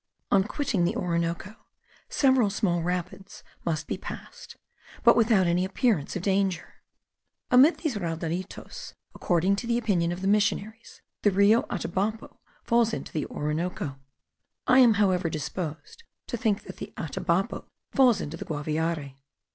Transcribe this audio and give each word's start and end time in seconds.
On 0.31 0.43
quitting 0.43 0.83
the 0.83 0.95
Orinoco, 0.95 1.53
several 2.09 2.49
small 2.49 2.81
rapids 2.81 3.43
must 3.63 3.85
be 3.85 3.99
passed, 3.99 4.57
but 5.03 5.15
without 5.15 5.45
any 5.45 5.63
appearance 5.63 6.15
of 6.15 6.23
danger. 6.23 6.81
Amid 7.51 7.77
these 7.77 7.97
raudalitos, 7.99 8.95
according 9.13 9.57
to 9.57 9.67
the 9.67 9.77
opinion 9.77 10.11
of 10.11 10.23
the 10.23 10.27
missionaries, 10.27 11.03
the 11.21 11.29
Rio 11.29 11.67
Atabapo 11.69 12.39
falls 12.63 12.93
into 12.95 13.11
the 13.13 13.27
Orinoco. 13.27 13.99
I 14.65 14.79
am 14.79 14.95
however 14.95 15.29
disposed 15.29 16.03
to 16.25 16.35
think 16.35 16.63
that 16.63 16.77
the 16.77 16.93
Atabapo 16.97 17.65
falls 17.91 18.21
into 18.21 18.37
the 18.37 18.45
Guaviare. 18.45 19.17